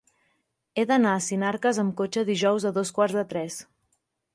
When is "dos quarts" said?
2.79-3.23